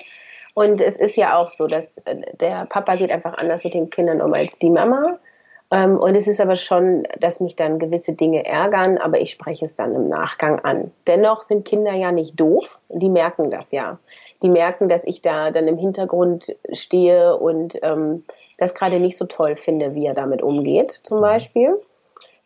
[0.53, 3.89] Und es ist ja auch so, dass äh, der Papa geht einfach anders mit den
[3.89, 5.19] Kindern um als die Mama.
[5.71, 9.65] Ähm, und es ist aber schon, dass mich dann gewisse Dinge ärgern, aber ich spreche
[9.65, 10.91] es dann im Nachgang an.
[11.05, 13.99] Dennoch sind Kinder ja nicht doof, die merken das ja.
[14.41, 18.23] Die merken, dass ich da dann im Hintergrund stehe und ähm,
[18.57, 21.23] das gerade nicht so toll finde, wie er damit umgeht, zum mhm.
[21.23, 21.79] Beispiel.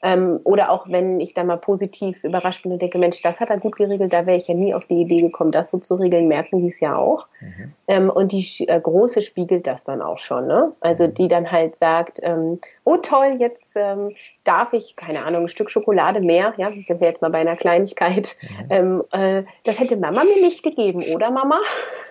[0.03, 3.49] Ähm, oder auch wenn ich da mal positiv überrascht bin und denke, Mensch, das hat
[3.49, 5.95] er gut geregelt, da wäre ich ja nie auf die Idee gekommen, das so zu
[5.95, 7.27] regeln, merken die es ja auch.
[7.39, 7.73] Mhm.
[7.87, 10.47] Ähm, und die äh, Große spiegelt das dann auch schon.
[10.47, 10.73] Ne?
[10.81, 11.13] Also mhm.
[11.13, 15.69] die dann halt sagt, ähm, oh toll, jetzt ähm, darf ich, keine Ahnung, ein Stück
[15.69, 18.67] Schokolade mehr, ja, sind wir jetzt mal bei einer Kleinigkeit, mhm.
[18.69, 21.61] ähm, äh, das hätte Mama mir nicht gegeben, oder Mama?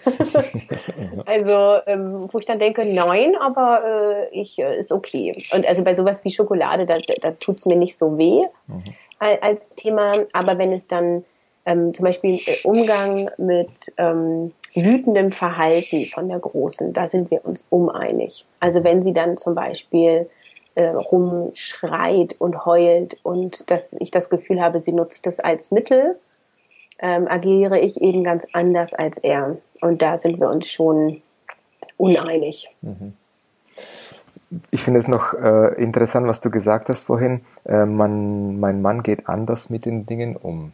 [1.26, 5.36] also, ähm, wo ich dann denke, nein, aber äh, ich, äh, ist okay.
[5.52, 8.82] Und also bei sowas wie Schokolade, da, da tut es mir nicht so weh mhm.
[9.18, 11.24] als Thema, aber wenn es dann
[11.64, 17.44] ähm, zum Beispiel äh, Umgang mit ähm, wütendem Verhalten von der Großen, da sind wir
[17.44, 18.46] uns uneinig.
[18.60, 20.28] Also wenn sie dann zum Beispiel
[20.74, 26.18] äh, rumschreit und heult und dass ich das Gefühl habe, sie nutzt das als Mittel,
[26.98, 29.56] ähm, agiere ich eben ganz anders als er.
[29.80, 31.22] Und da sind wir uns schon
[31.96, 32.74] uneinig.
[32.80, 33.14] Mhm.
[34.70, 37.40] Ich finde es noch äh, interessant, was du gesagt hast vorhin.
[37.64, 40.72] Äh, man, mein Mann geht anders mit den Dingen um.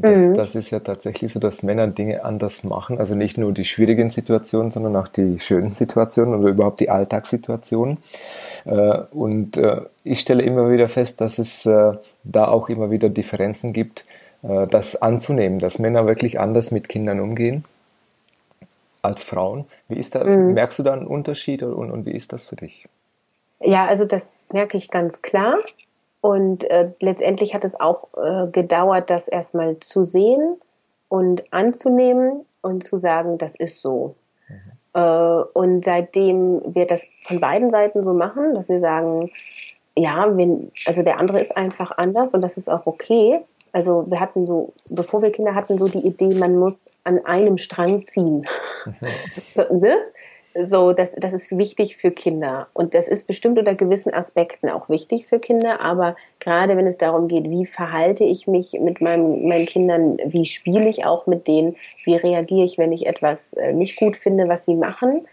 [0.00, 0.34] Das, mhm.
[0.34, 2.98] das, ist ja tatsächlich so, dass Männer Dinge anders machen.
[2.98, 7.98] Also nicht nur die schwierigen Situationen, sondern auch die schönen Situationen oder überhaupt die Alltagssituationen.
[8.64, 11.92] Äh, und äh, ich stelle immer wieder fest, dass es äh,
[12.24, 14.04] da auch immer wieder Differenzen gibt,
[14.42, 17.66] das anzunehmen, dass Männer wirklich anders mit Kindern umgehen
[19.02, 19.66] als Frauen.
[19.88, 20.54] Wie ist da, mhm.
[20.54, 22.88] merkst du da einen Unterschied und, und wie ist das für dich?
[23.60, 25.58] Ja, also das merke ich ganz klar.
[26.20, 30.56] Und äh, letztendlich hat es auch äh, gedauert, das erstmal zu sehen
[31.08, 34.14] und anzunehmen und zu sagen, das ist so.
[34.48, 35.00] Mhm.
[35.00, 39.30] Äh, und seitdem wir das von beiden Seiten so machen, dass wir sagen,
[39.96, 43.40] ja, wenn, also der andere ist einfach anders und das ist auch okay.
[43.72, 47.56] Also wir hatten so, bevor wir Kinder hatten, so die Idee, man muss an einem
[47.56, 48.46] Strang ziehen.
[48.84, 49.06] Mhm.
[49.48, 49.96] so, ne?
[50.54, 52.66] So, das, das ist wichtig für Kinder.
[52.74, 55.80] Und das ist bestimmt unter gewissen Aspekten auch wichtig für Kinder.
[55.80, 60.44] Aber gerade wenn es darum geht, wie verhalte ich mich mit meinem, meinen Kindern, wie
[60.44, 64.48] spiele ich auch mit denen, wie reagiere ich, wenn ich etwas äh, nicht gut finde,
[64.48, 65.26] was sie machen,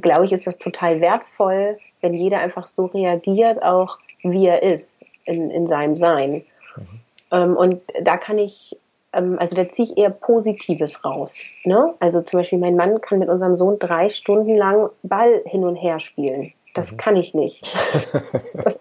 [0.00, 5.04] glaube ich, ist das total wertvoll, wenn jeder einfach so reagiert, auch wie er ist
[5.24, 6.44] in, in seinem Sein.
[6.76, 6.84] Mhm.
[7.30, 8.76] Ähm, und da kann ich
[9.12, 11.40] ähm, also da ziehe ich eher Positives raus.
[11.64, 11.94] Ne?
[12.00, 15.76] Also zum Beispiel mein Mann kann mit unserem Sohn drei Stunden lang Ball hin und
[15.76, 16.52] her spielen.
[16.74, 16.96] Das mhm.
[16.96, 17.74] kann ich nicht.
[18.54, 18.80] das,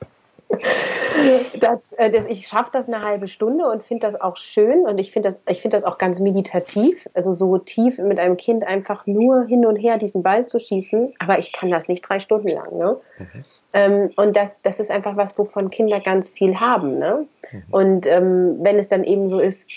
[1.60, 4.98] das, äh, das, ich schaffe das eine halbe Stunde und finde das auch schön und
[4.98, 9.06] ich finde das, ich das auch ganz meditativ, also so tief mit einem Kind einfach
[9.08, 12.50] nur hin und her diesen Ball zu schießen, aber ich kann das nicht drei Stunden
[12.50, 12.78] lang.
[12.78, 12.98] Ne?
[13.18, 13.44] Mhm.
[13.74, 16.98] Ähm, und das, das ist einfach was, wovon Kinder ganz viel haben.
[16.98, 17.28] Ne?
[17.52, 17.64] Mhm.
[17.72, 19.70] Und ähm, wenn es dann eben so ist,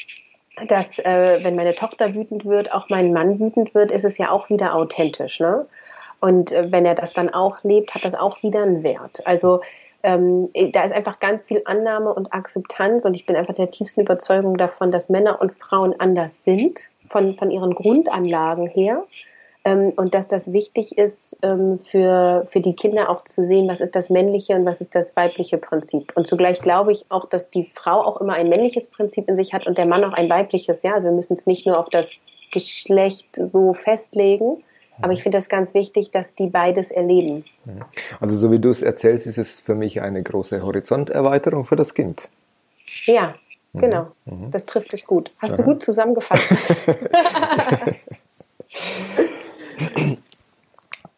[0.68, 4.30] dass äh, wenn meine Tochter wütend wird, auch mein Mann wütend wird, ist es ja
[4.30, 5.40] auch wieder authentisch.
[5.40, 5.66] Ne?
[6.20, 9.26] Und äh, wenn er das dann auch lebt, hat das auch wieder einen Wert.
[9.26, 9.60] Also
[10.02, 14.02] ähm, da ist einfach ganz viel Annahme und Akzeptanz und ich bin einfach der tiefsten
[14.02, 19.04] Überzeugung davon, dass Männer und Frauen anders sind, von, von ihren Grundanlagen her.
[19.66, 23.80] Ähm, und dass das wichtig ist ähm, für, für die Kinder auch zu sehen, was
[23.80, 26.12] ist das männliche und was ist das weibliche Prinzip.
[26.14, 29.54] Und zugleich glaube ich auch, dass die Frau auch immer ein männliches Prinzip in sich
[29.54, 30.82] hat und der Mann auch ein weibliches.
[30.82, 32.16] Ja, also wir müssen es nicht nur auf das
[32.52, 34.62] Geschlecht so festlegen.
[35.00, 37.44] Aber ich finde das ganz wichtig, dass die beides erleben.
[38.20, 41.94] Also so wie du es erzählst, ist es für mich eine große Horizonterweiterung für das
[41.94, 42.28] Kind.
[43.04, 43.34] Ja,
[43.72, 43.78] mhm.
[43.80, 44.06] genau.
[44.24, 44.52] Mhm.
[44.52, 45.32] Das trifft es gut.
[45.38, 45.62] Hast Aha.
[45.62, 46.48] du gut zusammengefasst.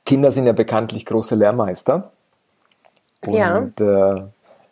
[0.04, 2.12] Kinder sind ja bekanntlich große Lehrmeister.
[3.26, 3.66] Und ja.
[3.80, 4.22] Äh,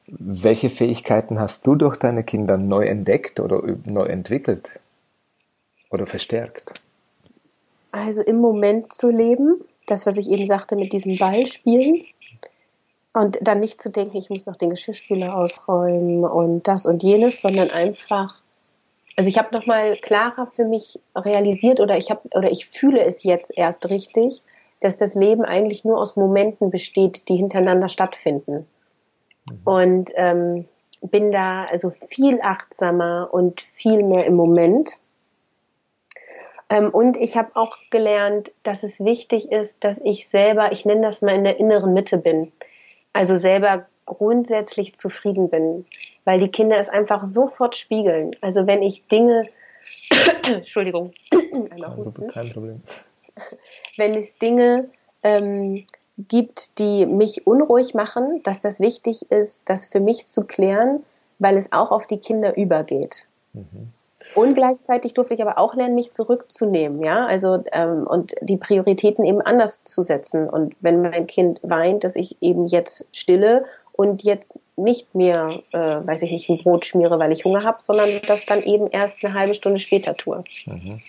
[0.07, 4.79] welche Fähigkeiten hast du durch deine Kinder neu entdeckt oder neu entwickelt
[5.91, 6.73] oder verstärkt?
[7.91, 12.05] Also im Moment zu leben, das, was ich eben sagte mit diesem Ball spielen.
[13.13, 17.41] Und dann nicht zu denken, ich muss noch den Geschirrspüler ausräumen und das und jenes,
[17.41, 18.41] sondern einfach,
[19.17, 23.23] also ich habe nochmal klarer für mich realisiert oder ich habe oder ich fühle es
[23.23, 24.43] jetzt erst richtig,
[24.81, 28.67] dass das Leben eigentlich nur aus Momenten besteht, die hintereinander stattfinden.
[29.51, 29.61] Mhm.
[29.65, 30.65] Und ähm,
[31.01, 34.99] bin da also viel achtsamer und viel mehr im Moment
[36.71, 41.03] ähm, und ich habe auch gelernt, dass es wichtig ist, dass ich selber, ich nenne
[41.03, 42.53] das mal in der inneren Mitte bin.
[43.13, 45.87] Also selber grundsätzlich zufrieden bin,
[46.25, 48.37] weil die Kinder es einfach sofort spiegeln.
[48.41, 49.43] Also wenn ich Dinge,
[50.45, 52.29] Entschuldigung, einmal husten.
[52.29, 52.83] Kein Problem.
[53.97, 54.89] Wenn es Dinge
[55.23, 55.85] ähm,
[56.19, 61.03] gibt, die mich unruhig machen, dass das wichtig ist, das für mich zu klären,
[61.39, 63.27] weil es auch auf die Kinder übergeht.
[63.53, 63.93] Mhm.
[64.35, 69.25] Und gleichzeitig durfte ich aber auch lernen, mich zurückzunehmen, ja, also ähm, und die Prioritäten
[69.25, 70.49] eben anders zu setzen.
[70.49, 75.79] Und wenn mein Kind weint, dass ich eben jetzt stille und jetzt nicht mehr, äh,
[75.79, 79.25] weiß ich nicht, ein Brot schmiere, weil ich Hunger habe, sondern das dann eben erst
[79.25, 80.43] eine halbe Stunde später tue.
[80.67, 81.01] Mhm.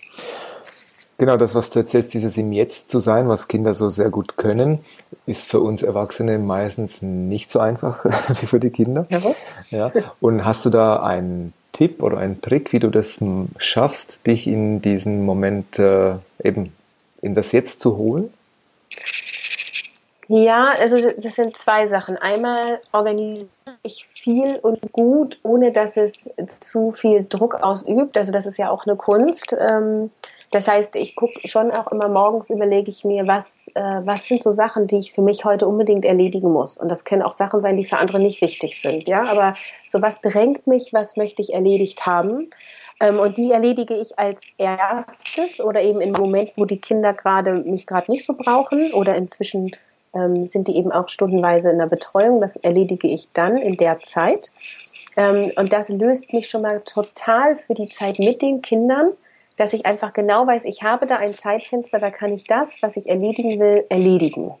[1.18, 4.36] Genau, das, was du erzählst, dieses im Jetzt zu sein, was Kinder so sehr gut
[4.36, 4.84] können,
[5.24, 8.04] ist für uns Erwachsene meistens nicht so einfach
[8.40, 9.06] wie für die Kinder.
[9.08, 9.20] Ja.
[9.70, 9.92] ja.
[10.20, 13.18] Und hast du da einen Tipp oder ein Trick, wie du das
[13.56, 16.72] schaffst, dich in diesen Moment äh, eben
[17.22, 18.30] in das Jetzt zu holen?
[20.28, 22.16] Ja, also das sind zwei Sachen.
[22.16, 23.48] Einmal organisiere
[23.82, 26.12] ich viel und gut, ohne dass es
[26.60, 28.16] zu viel Druck ausübt.
[28.16, 29.54] Also das ist ja auch eine Kunst.
[29.58, 30.10] Ähm,
[30.50, 34.42] das heißt, ich gucke schon auch immer morgens, überlege ich mir, was, äh, was sind
[34.42, 36.76] so Sachen, die ich für mich heute unbedingt erledigen muss.
[36.76, 39.08] Und das können auch Sachen sein, die für andere nicht wichtig sind.
[39.08, 39.54] Ja, aber
[39.86, 42.50] so was drängt mich, was möchte ich erledigt haben.
[43.00, 47.54] Ähm, und die erledige ich als erstes oder eben im Moment, wo die Kinder gerade
[47.54, 49.72] mich gerade nicht so brauchen oder inzwischen
[50.14, 52.40] ähm, sind die eben auch stundenweise in der Betreuung.
[52.40, 54.52] Das erledige ich dann in der Zeit.
[55.16, 59.08] Ähm, und das löst mich schon mal total für die Zeit mit den Kindern
[59.56, 62.96] dass ich einfach genau weiß, ich habe da ein Zeitfenster, da kann ich das, was
[62.96, 64.54] ich erledigen will, erledigen.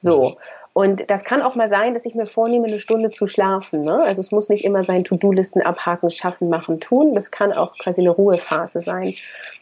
[0.00, 0.36] So.
[0.74, 3.82] Und das kann auch mal sein, dass ich mir vornehme, eine Stunde zu schlafen.
[3.82, 4.02] Ne?
[4.02, 7.14] Also es muss nicht immer sein To-Do-Listen abhaken, schaffen, machen, tun.
[7.14, 9.14] Das kann auch quasi eine Ruhephase sein.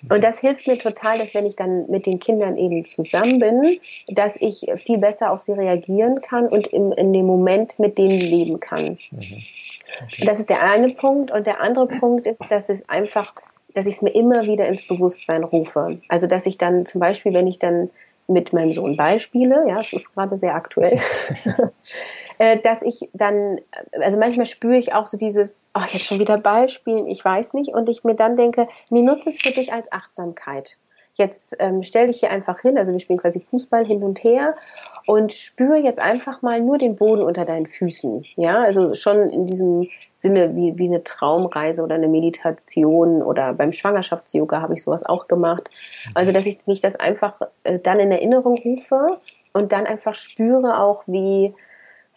[0.09, 3.81] Und das hilft mir total, dass wenn ich dann mit den Kindern eben zusammen bin,
[4.07, 8.21] dass ich viel besser auf sie reagieren kann und im, in dem Moment mit denen
[8.21, 8.99] leben kann.
[9.11, 9.43] Mhm.
[10.05, 10.25] Okay.
[10.25, 11.33] Das ist der eine Punkt.
[11.33, 13.35] Und der andere Punkt ist, dass es einfach
[13.73, 16.01] dass ich es mir immer wieder ins Bewusstsein rufe.
[16.09, 17.91] Also dass ich dann zum Beispiel, wenn ich dann
[18.31, 20.99] mit meinem Sohn Ball spiele, ja, es ist gerade sehr aktuell,
[22.39, 23.61] äh, dass ich dann,
[23.93, 27.55] also manchmal spüre ich auch so dieses, ach, jetzt schon wieder Ball spielen, ich weiß
[27.55, 30.79] nicht, und ich mir dann denke, mir nutze es für dich als Achtsamkeit.
[31.21, 34.55] Jetzt ähm, stell dich hier einfach hin, also wir spielen quasi Fußball hin und her
[35.07, 38.25] und spüre jetzt einfach mal nur den Boden unter deinen Füßen.
[38.37, 43.71] Ja, also schon in diesem Sinne wie, wie eine Traumreise oder eine Meditation oder beim
[43.71, 45.69] Schwangerschafts-Yoga habe ich sowas auch gemacht.
[46.15, 49.19] Also, dass ich mich das einfach äh, dann in Erinnerung rufe
[49.53, 51.53] und dann einfach spüre auch, wie,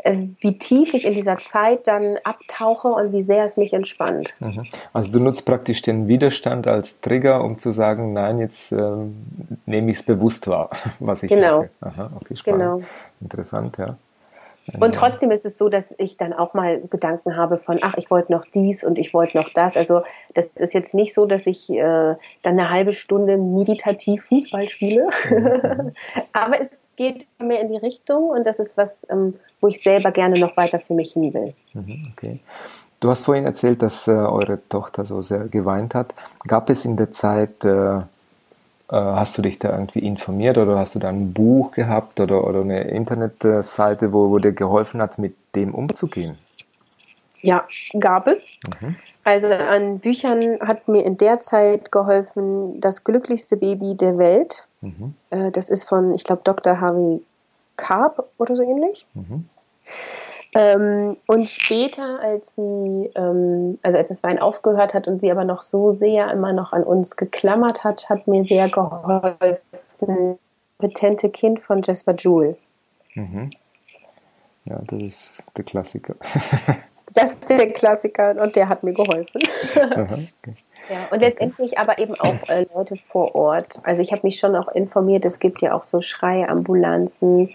[0.06, 4.34] wie tief ich in dieser Zeit dann abtauche und wie sehr es mich entspannt.
[4.40, 4.66] Mhm.
[4.92, 9.16] Also du nutzt praktisch den Widerstand als Trigger, um zu sagen, nein, jetzt ähm,
[9.66, 11.68] nehme ich es bewusst wahr, was ich genau.
[11.82, 12.62] Aha, okay, spannend.
[12.62, 12.82] Genau.
[13.22, 13.98] Interessant, ja.
[14.80, 18.10] Und trotzdem ist es so, dass ich dann auch mal Gedanken habe von, ach, ich
[18.10, 19.76] wollte noch dies und ich wollte noch das.
[19.76, 24.70] Also das ist jetzt nicht so, dass ich äh, dann eine halbe Stunde meditativ Fußball
[24.70, 25.10] spiele.
[25.30, 25.92] Mhm.
[26.34, 30.12] Aber es geht mehr in die Richtung und das ist was, ähm, wo ich selber
[30.12, 31.54] gerne noch weiter für mich hin will.
[31.74, 32.40] Mhm, okay.
[33.00, 36.16] Du hast vorhin erzählt, dass äh, eure Tochter so sehr geweint hat.
[36.48, 38.00] Gab es in der Zeit, äh,
[38.98, 42.62] hast du dich da irgendwie informiert oder hast du da ein Buch gehabt oder, oder
[42.62, 46.38] eine Internetseite, wo, wo dir geholfen hat, mit dem umzugehen?
[47.42, 47.66] Ja,
[48.00, 48.58] gab es.
[48.82, 48.96] Mhm.
[49.24, 54.68] Also an Büchern hat mir in der Zeit geholfen Das glücklichste Baby der Welt.
[54.82, 55.14] Mhm.
[55.30, 56.80] Äh, das ist von, ich glaube, Dr.
[56.80, 57.22] Harvey
[57.78, 59.06] Karp oder so ähnlich.
[59.14, 59.50] Mhm.
[60.56, 65.46] Ähm, und später, als sie, ähm, also als das Wein aufgehört hat und sie aber
[65.46, 70.38] noch so sehr immer noch an uns geklammert hat, hat mir sehr geholfen,
[70.80, 72.58] Petente Kind von Jasper Jewell.
[73.16, 73.50] Mhm.
[74.66, 76.16] Ja, das ist der Klassiker.
[77.14, 79.42] das ist der Klassiker und der hat mir geholfen.
[79.76, 80.56] Aha, okay.
[80.90, 83.80] Ja, und letztendlich aber eben auch äh, Leute vor Ort.
[83.84, 87.54] Also ich habe mich schon auch informiert, es gibt ja auch so Schreiambulanzen.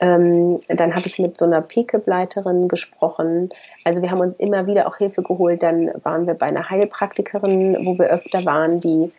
[0.00, 3.50] Ähm, dann habe ich mit so einer Pikebleiterin gesprochen.
[3.84, 5.62] Also wir haben uns immer wieder auch Hilfe geholt.
[5.62, 9.10] Dann waren wir bei einer Heilpraktikerin, wo wir öfter waren, die,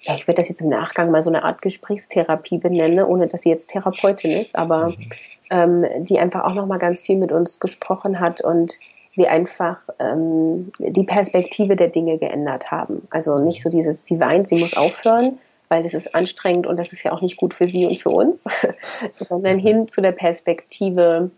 [0.00, 3.42] ja, ich würde das jetzt im Nachgang mal so eine Art Gesprächstherapie benennen, ohne dass
[3.42, 5.10] sie jetzt Therapeutin ist, aber mhm.
[5.50, 8.78] ähm, die einfach auch nochmal ganz viel mit uns gesprochen hat und
[9.16, 13.02] wir einfach ähm, die Perspektive der Dinge geändert haben.
[13.10, 16.92] Also nicht so dieses, sie weint, sie muss aufhören, weil das ist anstrengend und das
[16.92, 18.44] ist ja auch nicht gut für sie und für uns,
[19.20, 21.30] sondern hin zu der Perspektive,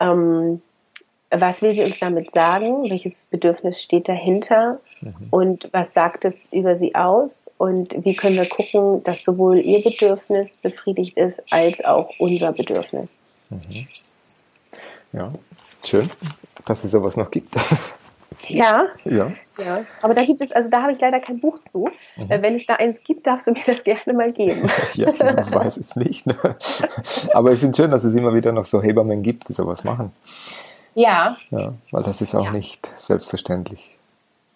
[0.00, 0.62] ähm,
[1.30, 5.14] was will sie uns damit sagen, welches Bedürfnis steht dahinter mhm.
[5.30, 9.82] und was sagt es über sie aus und wie können wir gucken, dass sowohl ihr
[9.82, 13.18] Bedürfnis befriedigt ist als auch unser Bedürfnis.
[13.50, 13.86] Mhm.
[15.14, 15.32] Ja,
[15.84, 16.10] Schön,
[16.66, 17.48] dass es sowas noch gibt.
[18.48, 19.32] Ja, ja.
[19.58, 19.84] ja.
[20.02, 21.88] Aber da gibt es, also da habe ich leider kein Buch zu.
[22.16, 22.30] Mhm.
[22.30, 24.68] Äh, wenn es da eins gibt, darfst du mir das gerne mal geben.
[24.94, 26.26] ja, ich weiß es nicht.
[26.26, 26.36] Ne?
[27.32, 29.84] Aber ich finde es schön, dass es immer wieder noch so Hebammen gibt, die sowas
[29.84, 30.12] machen.
[30.94, 31.36] Ja.
[31.50, 32.50] Ja, weil das ist auch ja.
[32.50, 33.96] nicht selbstverständlich.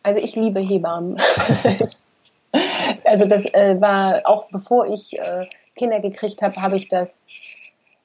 [0.02, 1.16] Also ich liebe Hebammen.
[3.04, 7.28] also das äh, war auch bevor ich äh, Kinder gekriegt habe, habe ich das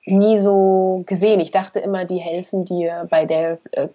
[0.06, 1.40] nie so gesehen.
[1.40, 3.88] Ich dachte immer, die helfen dir bei der äh,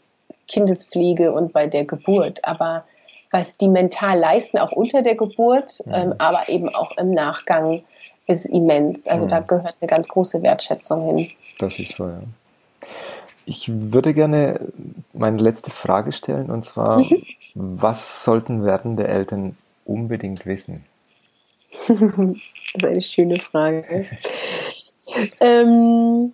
[0.48, 2.44] Kindespflege und bei der Geburt.
[2.44, 2.84] Aber
[3.30, 5.92] was die mental leisten, auch unter der Geburt, mhm.
[5.92, 7.82] ähm, aber eben auch im Nachgang,
[8.26, 9.06] ist immens.
[9.06, 9.30] Also mhm.
[9.30, 11.30] da gehört eine ganz große Wertschätzung hin.
[11.58, 12.20] Das ist so, ja.
[13.44, 14.72] Ich würde gerne
[15.12, 17.04] meine letzte Frage stellen, und zwar,
[17.54, 20.84] was sollten werdende Eltern unbedingt wissen?
[21.88, 24.06] das ist eine schöne Frage.
[25.40, 26.32] Ähm,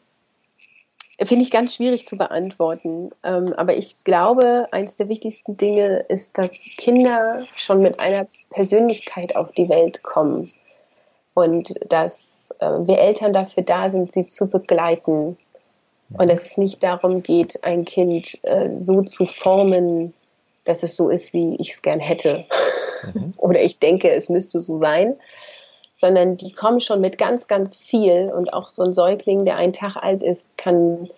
[1.25, 3.11] Finde ich ganz schwierig zu beantworten.
[3.23, 9.37] Ähm, aber ich glaube, eines der wichtigsten Dinge ist, dass Kinder schon mit einer Persönlichkeit
[9.37, 10.53] auf die Welt kommen.
[11.35, 15.37] Und dass äh, wir Eltern dafür da sind, sie zu begleiten.
[16.19, 20.13] Und dass es nicht darum geht, ein Kind äh, so zu formen,
[20.65, 22.45] dass es so ist, wie ich es gern hätte.
[23.15, 23.33] Mhm.
[23.39, 25.17] Oder ich denke, es müsste so sein,
[26.03, 29.73] sondern die kommen schon mit ganz, ganz viel und auch so ein Säugling, der einen
[29.73, 31.09] Tag alt ist, kann,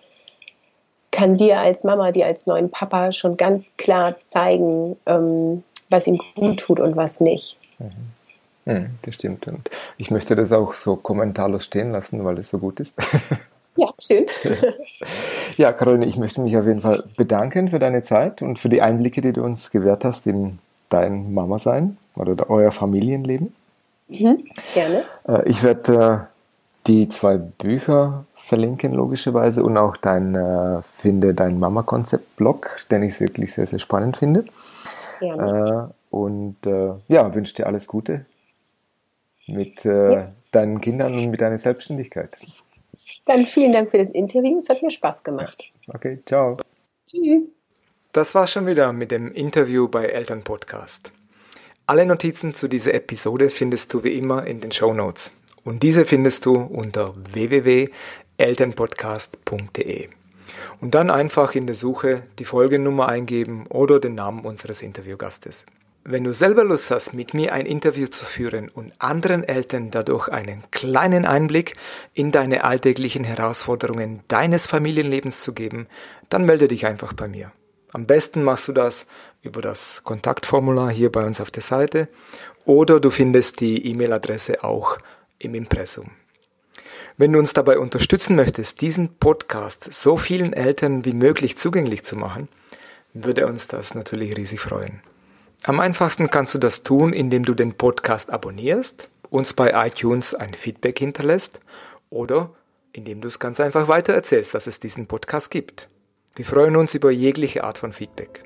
[1.11, 6.19] kann dir als Mama, dir als neuen Papa schon ganz klar zeigen, ähm, was ihm
[6.35, 7.57] gut tut und was nicht.
[7.79, 7.91] Mhm.
[8.65, 9.47] Mhm, das stimmt.
[9.47, 12.95] Und ich möchte das auch so kommentarlos stehen lassen, weil es so gut ist.
[13.77, 14.25] Ja, schön.
[15.57, 18.81] Ja, Caroline, ich möchte mich auf jeden Fall bedanken für deine Zeit und für die
[18.81, 23.53] Einblicke, die du uns gewährt hast in dein Mama-Sein oder euer Familienleben.
[24.07, 25.05] Mhm, gerne.
[25.27, 31.59] Äh, ich werde äh, die zwei Bücher verlinken, logischerweise, und auch dein äh, Finde dein
[31.59, 34.45] Mama-Konzept-Blog, den ich wirklich sehr, sehr spannend finde.
[35.21, 35.93] Gerne.
[36.11, 36.57] und
[37.07, 38.25] ja, wünsche dir alles Gute
[39.47, 40.33] mit ja.
[40.51, 42.37] deinen Kindern und mit deiner Selbstständigkeit.
[43.23, 44.57] Dann vielen Dank für das Interview.
[44.57, 45.71] Es hat mir Spaß gemacht.
[45.87, 46.57] Okay, ciao.
[47.07, 47.45] Tschüss.
[48.11, 51.13] Das war's schon wieder mit dem Interview bei Eltern Podcast.
[51.87, 55.31] Alle Notizen zu dieser Episode findest du wie immer in den Show Notes.
[55.63, 60.09] Und diese findest du unter www.elternpodcast.de.
[60.81, 65.67] Und dann einfach in der Suche die Folgennummer eingeben oder den Namen unseres Interviewgastes.
[66.03, 70.27] Wenn du selber Lust hast, mit mir ein Interview zu führen und anderen Eltern dadurch
[70.29, 71.75] einen kleinen Einblick
[72.15, 75.85] in deine alltäglichen Herausforderungen deines Familienlebens zu geben,
[76.29, 77.51] dann melde dich einfach bei mir.
[77.95, 79.07] Am besten machst du das
[79.41, 82.09] über das Kontaktformular hier bei uns auf der Seite
[82.65, 84.97] oder du findest die E-Mail-Adresse auch
[85.39, 86.11] im Impressum.
[87.15, 92.17] Wenn du uns dabei unterstützen möchtest, diesen Podcast so vielen Eltern wie möglich zugänglich zu
[92.17, 92.49] machen,
[93.13, 94.99] würde uns das natürlich riesig freuen.
[95.63, 100.53] Am einfachsten kannst du das tun, indem du den Podcast abonnierst, uns bei iTunes ein
[100.53, 101.61] Feedback hinterlässt
[102.09, 102.53] oder
[102.91, 105.87] indem du es ganz einfach weitererzählst, dass es diesen Podcast gibt.
[106.35, 108.43] Wir freuen uns über jegliche Art von Feedback.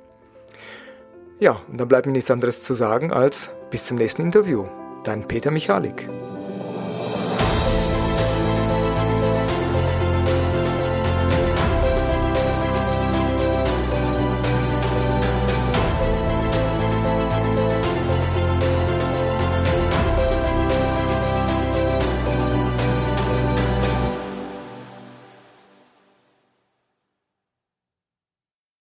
[1.40, 4.68] Ja, und dann bleibt mir nichts anderes zu sagen als bis zum nächsten Interview.
[5.04, 6.08] Dein Peter Michalik.